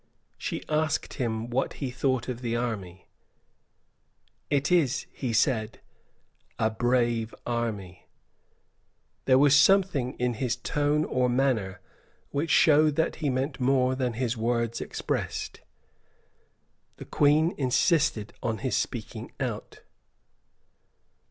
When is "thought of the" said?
1.91-2.55